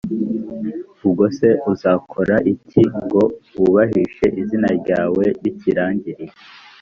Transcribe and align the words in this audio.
ubwo 1.05 1.23
se 1.37 1.49
uzakora 1.71 2.35
iki 2.53 2.81
ngo 3.03 3.21
wubahishe 3.59 4.25
izina 4.41 4.69
ryawe 4.81 5.23
ry’ikirangirire? 5.37 6.25